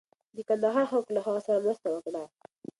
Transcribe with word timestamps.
د 0.35 0.37
کندهار 0.47 0.85
خلکو 0.91 1.11
له 1.15 1.21
هغه 1.27 1.41
سره 1.47 1.63
مرسته 1.65 1.87
وکړه. 1.89 2.23